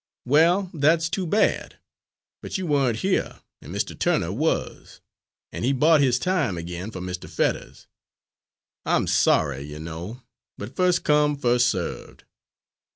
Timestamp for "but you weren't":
2.41-3.01